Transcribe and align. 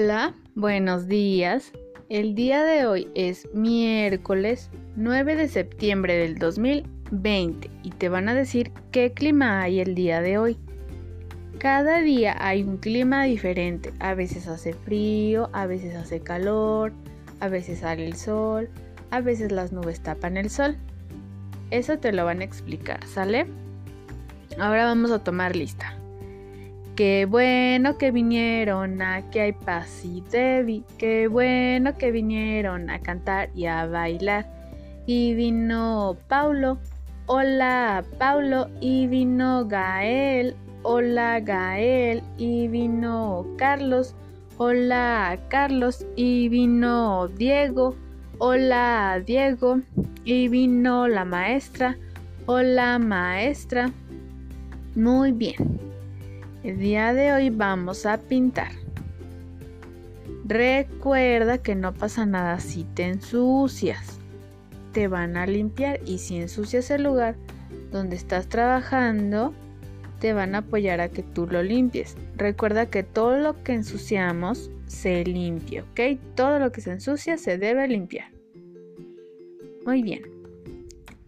Hola, 0.00 0.32
buenos 0.54 1.08
días. 1.08 1.72
El 2.08 2.36
día 2.36 2.62
de 2.62 2.86
hoy 2.86 3.10
es 3.16 3.52
miércoles 3.52 4.70
9 4.94 5.34
de 5.34 5.48
septiembre 5.48 6.16
del 6.16 6.38
2020 6.38 7.68
y 7.82 7.90
te 7.90 8.08
van 8.08 8.28
a 8.28 8.34
decir 8.34 8.70
qué 8.92 9.12
clima 9.12 9.60
hay 9.60 9.80
el 9.80 9.96
día 9.96 10.20
de 10.20 10.38
hoy. 10.38 10.56
Cada 11.58 12.00
día 12.00 12.36
hay 12.38 12.62
un 12.62 12.76
clima 12.76 13.24
diferente. 13.24 13.92
A 13.98 14.14
veces 14.14 14.46
hace 14.46 14.72
frío, 14.72 15.50
a 15.52 15.66
veces 15.66 15.96
hace 15.96 16.20
calor, 16.20 16.92
a 17.40 17.48
veces 17.48 17.80
sale 17.80 18.06
el 18.06 18.14
sol, 18.14 18.70
a 19.10 19.20
veces 19.20 19.50
las 19.50 19.72
nubes 19.72 20.00
tapan 20.00 20.36
el 20.36 20.48
sol. 20.48 20.76
Eso 21.72 21.98
te 21.98 22.12
lo 22.12 22.24
van 22.24 22.40
a 22.40 22.44
explicar, 22.44 23.04
¿sale? 23.04 23.48
Ahora 24.60 24.84
vamos 24.84 25.10
a 25.10 25.24
tomar 25.24 25.56
lista. 25.56 25.97
Qué 26.98 27.26
bueno 27.26 27.96
que 27.96 28.10
vinieron, 28.10 29.00
aquí 29.02 29.38
hay 29.38 29.52
paz 29.52 30.04
y 30.04 30.20
Debbie. 30.32 30.82
Qué 30.98 31.28
bueno 31.28 31.96
que 31.96 32.10
vinieron 32.10 32.90
a 32.90 32.98
cantar 32.98 33.50
y 33.54 33.66
a 33.66 33.86
bailar. 33.86 34.50
Y 35.06 35.32
vino 35.34 36.16
Paulo, 36.26 36.80
hola 37.26 38.02
Paulo. 38.18 38.66
Y 38.80 39.06
vino 39.06 39.64
Gael, 39.68 40.56
hola 40.82 41.38
Gael. 41.38 42.20
Y 42.36 42.66
vino 42.66 43.46
Carlos, 43.56 44.16
hola 44.56 45.38
Carlos. 45.50 46.04
Y 46.16 46.48
vino 46.48 47.28
Diego, 47.28 47.94
hola 48.38 49.22
Diego. 49.24 49.82
Y 50.24 50.48
vino 50.48 51.06
la 51.06 51.24
maestra, 51.24 51.96
hola 52.46 52.98
maestra. 52.98 53.88
Muy 54.96 55.30
bien. 55.30 55.78
El 56.68 56.80
día 56.80 57.14
de 57.14 57.32
hoy 57.32 57.48
vamos 57.48 58.04
a 58.04 58.18
pintar. 58.18 58.72
Recuerda 60.44 61.62
que 61.62 61.74
no 61.74 61.94
pasa 61.94 62.26
nada 62.26 62.60
si 62.60 62.84
te 62.84 63.04
ensucias. 63.04 64.18
Te 64.92 65.08
van 65.08 65.38
a 65.38 65.46
limpiar 65.46 65.98
y 66.04 66.18
si 66.18 66.36
ensucias 66.36 66.90
el 66.90 67.04
lugar 67.04 67.36
donde 67.90 68.16
estás 68.16 68.50
trabajando, 68.50 69.54
te 70.20 70.34
van 70.34 70.54
a 70.54 70.58
apoyar 70.58 71.00
a 71.00 71.08
que 71.08 71.22
tú 71.22 71.46
lo 71.46 71.62
limpies. 71.62 72.18
Recuerda 72.36 72.90
que 72.90 73.02
todo 73.02 73.38
lo 73.38 73.62
que 73.62 73.72
ensuciamos 73.72 74.70
se 74.84 75.24
limpia, 75.24 75.84
¿ok? 75.84 76.20
Todo 76.34 76.58
lo 76.58 76.70
que 76.70 76.82
se 76.82 76.90
ensucia 76.90 77.38
se 77.38 77.56
debe 77.56 77.88
limpiar. 77.88 78.30
Muy 79.86 80.02
bien. 80.02 80.20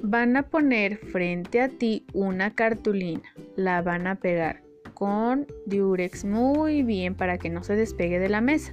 Van 0.00 0.36
a 0.36 0.44
poner 0.44 0.96
frente 0.96 1.60
a 1.60 1.70
ti 1.70 2.06
una 2.12 2.54
cartulina. 2.54 3.34
La 3.56 3.82
van 3.82 4.06
a 4.06 4.14
pegar 4.14 4.63
con 5.04 5.46
diurex 5.66 6.24
muy 6.24 6.82
bien 6.82 7.14
para 7.14 7.36
que 7.36 7.50
no 7.50 7.62
se 7.62 7.76
despegue 7.76 8.18
de 8.18 8.30
la 8.30 8.40
mesa. 8.40 8.72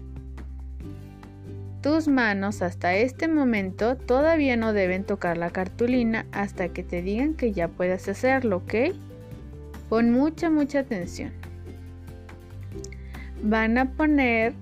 Tus 1.81 2.07
manos 2.07 2.61
hasta 2.61 2.95
este 2.95 3.27
momento 3.27 3.97
todavía 3.97 4.55
no 4.55 4.71
deben 4.71 5.03
tocar 5.03 5.37
la 5.37 5.49
cartulina 5.49 6.25
hasta 6.31 6.69
que 6.69 6.83
te 6.83 7.01
digan 7.01 7.33
que 7.33 7.51
ya 7.51 7.67
puedas 7.67 8.07
hacerlo, 8.07 8.63
¿ok? 8.63 8.95
Pon 9.89 10.11
mucha, 10.11 10.49
mucha 10.49 10.79
atención. 10.79 11.33
Van 13.43 13.77
a 13.77 13.91
poner 13.91 14.53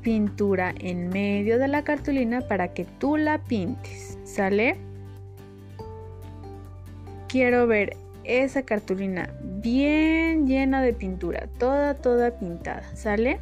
pintura 0.00 0.72
en 0.80 1.10
medio 1.10 1.58
de 1.58 1.68
la 1.68 1.84
cartulina 1.84 2.40
para 2.40 2.72
que 2.72 2.86
tú 2.86 3.18
la 3.18 3.44
pintes, 3.44 4.16
¿sale? 4.24 4.78
Quiero 7.28 7.66
ver 7.66 7.94
esa 8.24 8.62
cartulina 8.62 9.28
bien 9.60 10.46
llena 10.46 10.82
de 10.82 10.92
pintura, 10.92 11.48
toda, 11.58 11.94
toda 11.94 12.38
pintada, 12.38 12.84
¿sale? 12.94 13.40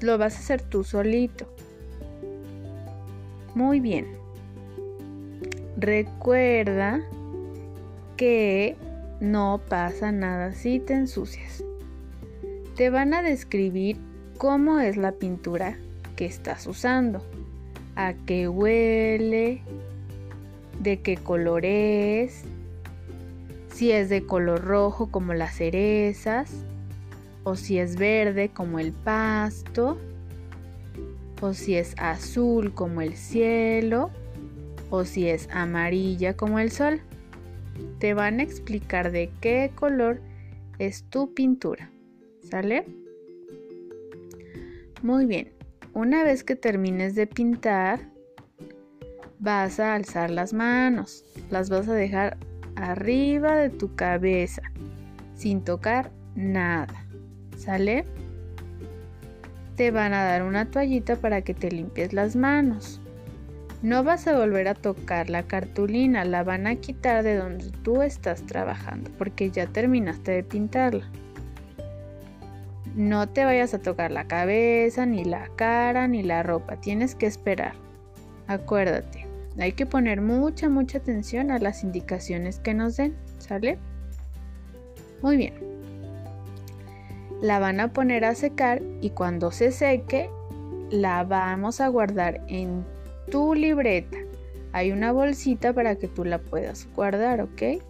Lo 0.00 0.18
vas 0.18 0.36
a 0.36 0.38
hacer 0.38 0.62
tú 0.62 0.84
solito. 0.84 1.46
Muy 3.54 3.80
bien. 3.80 4.06
Recuerda 5.76 7.00
que 8.16 8.76
no 9.20 9.60
pasa 9.68 10.12
nada 10.12 10.52
si 10.52 10.80
te 10.80 10.94
ensucias. 10.94 11.64
Te 12.76 12.90
van 12.90 13.14
a 13.14 13.22
describir 13.22 13.96
cómo 14.38 14.78
es 14.78 14.96
la 14.96 15.12
pintura 15.12 15.76
que 16.14 16.26
estás 16.26 16.66
usando, 16.66 17.22
a 17.96 18.14
qué 18.26 18.48
huele, 18.48 19.62
de 20.80 21.00
qué 21.00 21.16
color 21.16 21.64
es, 21.64 22.44
si 23.78 23.92
es 23.92 24.08
de 24.08 24.26
color 24.26 24.64
rojo 24.64 25.08
como 25.12 25.34
las 25.34 25.54
cerezas, 25.54 26.50
o 27.44 27.54
si 27.54 27.78
es 27.78 27.94
verde 27.94 28.48
como 28.48 28.80
el 28.80 28.90
pasto, 28.90 29.96
o 31.40 31.54
si 31.54 31.76
es 31.76 31.94
azul 31.96 32.74
como 32.74 33.02
el 33.02 33.14
cielo, 33.14 34.10
o 34.90 35.04
si 35.04 35.28
es 35.28 35.48
amarilla 35.52 36.36
como 36.36 36.58
el 36.58 36.72
sol. 36.72 37.00
Te 38.00 38.14
van 38.14 38.40
a 38.40 38.42
explicar 38.42 39.12
de 39.12 39.30
qué 39.40 39.70
color 39.76 40.20
es 40.80 41.04
tu 41.04 41.32
pintura. 41.32 41.88
¿Sale? 42.50 42.84
Muy 45.02 45.24
bien. 45.26 45.52
Una 45.94 46.24
vez 46.24 46.42
que 46.42 46.56
termines 46.56 47.14
de 47.14 47.28
pintar, 47.28 48.10
vas 49.38 49.78
a 49.78 49.94
alzar 49.94 50.30
las 50.30 50.52
manos. 50.52 51.24
Las 51.48 51.70
vas 51.70 51.88
a 51.88 51.94
dejar 51.94 52.38
arriba 52.78 53.56
de 53.56 53.70
tu 53.70 53.94
cabeza, 53.94 54.62
sin 55.34 55.62
tocar 55.62 56.10
nada. 56.34 57.04
¿Sale? 57.56 58.04
Te 59.76 59.90
van 59.90 60.12
a 60.12 60.24
dar 60.24 60.42
una 60.42 60.70
toallita 60.70 61.16
para 61.16 61.42
que 61.42 61.54
te 61.54 61.70
limpies 61.70 62.12
las 62.12 62.36
manos. 62.36 63.00
No 63.82 64.02
vas 64.02 64.26
a 64.26 64.36
volver 64.36 64.66
a 64.66 64.74
tocar 64.74 65.30
la 65.30 65.44
cartulina, 65.44 66.24
la 66.24 66.42
van 66.42 66.66
a 66.66 66.76
quitar 66.76 67.22
de 67.22 67.36
donde 67.36 67.70
tú 67.82 68.02
estás 68.02 68.42
trabajando 68.42 69.10
porque 69.18 69.50
ya 69.50 69.66
terminaste 69.66 70.32
de 70.32 70.42
pintarla. 70.42 71.08
No 72.96 73.28
te 73.28 73.44
vayas 73.44 73.74
a 73.74 73.78
tocar 73.78 74.10
la 74.10 74.26
cabeza, 74.26 75.06
ni 75.06 75.24
la 75.24 75.48
cara, 75.54 76.08
ni 76.08 76.24
la 76.24 76.42
ropa, 76.42 76.80
tienes 76.80 77.14
que 77.14 77.26
esperar. 77.26 77.74
Acuérdate, 78.48 79.27
hay 79.64 79.72
que 79.72 79.86
poner 79.86 80.20
mucha, 80.20 80.68
mucha 80.68 80.98
atención 80.98 81.50
a 81.50 81.58
las 81.58 81.82
indicaciones 81.82 82.60
que 82.60 82.74
nos 82.74 82.96
den, 82.96 83.16
¿sale? 83.38 83.78
Muy 85.20 85.36
bien. 85.36 85.54
La 87.42 87.58
van 87.58 87.80
a 87.80 87.92
poner 87.92 88.24
a 88.24 88.34
secar 88.34 88.82
y 89.00 89.10
cuando 89.10 89.50
se 89.50 89.72
seque, 89.72 90.30
la 90.90 91.24
vamos 91.24 91.80
a 91.80 91.88
guardar 91.88 92.40
en 92.48 92.84
tu 93.30 93.54
libreta. 93.54 94.16
Hay 94.72 94.92
una 94.92 95.12
bolsita 95.12 95.72
para 95.72 95.96
que 95.96 96.08
tú 96.08 96.24
la 96.24 96.38
puedas 96.38 96.86
guardar, 96.94 97.40
¿ok? 97.40 97.82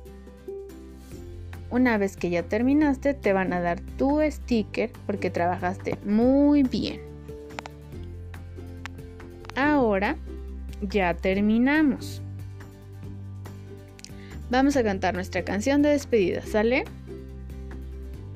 Una 1.70 1.98
vez 1.98 2.16
que 2.16 2.30
ya 2.30 2.42
terminaste, 2.42 3.12
te 3.12 3.34
van 3.34 3.52
a 3.52 3.60
dar 3.60 3.80
tu 3.98 4.20
sticker 4.22 4.90
porque 5.06 5.28
trabajaste 5.28 5.98
muy 6.04 6.62
bien. 6.62 7.00
Ahora 9.54 10.16
ya 10.82 11.14
terminamos. 11.14 12.22
Vamos 14.50 14.76
a 14.76 14.82
cantar 14.82 15.14
nuestra 15.14 15.44
canción 15.44 15.82
de 15.82 15.90
despedida, 15.90 16.42
¿sale? 16.42 16.84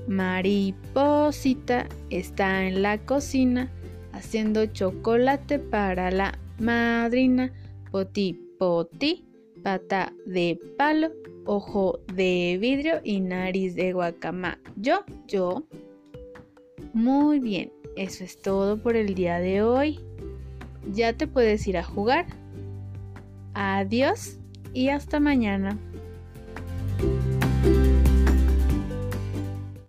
Mariposita 0.07 1.87
está 2.11 2.67
en 2.67 2.83
la 2.83 2.99
cocina 2.99 3.71
haciendo 4.13 4.67
chocolate 4.67 5.59
para 5.59 6.11
la 6.11 6.39
madrina. 6.59 7.53
Poti, 7.91 8.39
poti, 8.59 9.25
pata 9.63 10.13
de 10.27 10.59
palo, 10.77 11.13
ojo 11.45 12.01
de 12.15 12.59
vidrio 12.61 13.01
y 13.05 13.21
nariz 13.21 13.75
de 13.75 13.93
guacama. 13.93 14.59
Yo, 14.77 15.05
yo. 15.29 15.65
Muy 16.93 17.39
bien, 17.41 17.73
eso 17.97 18.25
es 18.25 18.41
todo 18.41 18.83
por 18.83 18.97
el 18.97 19.15
día 19.15 19.39
de 19.39 19.63
hoy 19.63 19.99
ya 20.91 21.13
te 21.13 21.27
puedes 21.27 21.67
ir 21.67 21.77
a 21.79 21.83
jugar. 21.83 22.27
Adiós 23.55 24.39
y 24.73 24.89
hasta 24.89 25.21
mañana. 25.21 25.79